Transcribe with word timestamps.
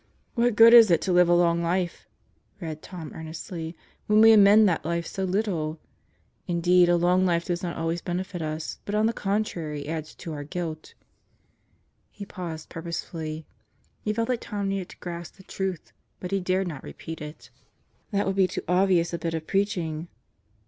"What 0.33 0.55
good 0.55 0.73
is 0.73 0.89
it 0.89 0.99
to 1.01 1.11
live 1.11 1.29
a 1.29 1.35
long 1.35 1.61
life," 1.61 2.07
read 2.59 2.81
Tom 2.81 3.11
earnestly, 3.13 3.77
"when 4.07 4.19
we 4.19 4.31
amend 4.33 4.67
that 4.67 4.83
life 4.83 5.05
so 5.05 5.25
little? 5.25 5.79
Indeed 6.47 6.89
a 6.89 6.97
long 6.97 7.23
life 7.23 7.45
does 7.45 7.61
not 7.61 7.77
always 7.77 8.01
benefit 8.01 8.41
us, 8.41 8.79
but 8.83 8.95
on 8.95 9.05
the 9.05 9.13
contrary, 9.13 9.87
adds 9.87 10.15
to 10.15 10.33
our 10.33 10.43
guilt." 10.43 10.95
He 12.09 12.25
paused 12.25 12.67
purposefully. 12.69 13.45
He 14.01 14.11
felt 14.11 14.29
that 14.29 14.43
Bob 14.49 14.65
needed 14.65 14.89
to 14.89 14.97
grasp 14.97 15.35
that 15.35 15.47
truth, 15.47 15.93
but 16.19 16.31
he 16.31 16.39
dared 16.39 16.67
not 16.67 16.81
repeat 16.83 17.21
it. 17.21 17.51
That 18.09 18.25
would 18.25 18.37
be 18.37 18.47
too 18.47 18.63
obvious 18.67 19.13
a 19.13 19.19
bit 19.19 19.35
of 19.35 19.45
preaching. 19.45 20.07